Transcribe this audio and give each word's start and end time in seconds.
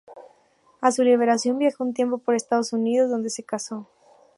A 0.81 0.91
su 0.91 1.03
liberación 1.03 1.59
viajó 1.59 1.83
un 1.83 1.93
tiempo 1.93 2.17
por 2.17 2.33
Estados 2.33 2.73
Unidos, 2.73 3.11
donde 3.11 3.29
se 3.29 3.43
casó. 3.43 3.87